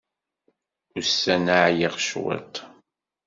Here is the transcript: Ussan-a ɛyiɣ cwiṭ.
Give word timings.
Ussan-a 0.99 1.57
ɛyiɣ 1.65 1.93
cwiṭ. 2.05 2.53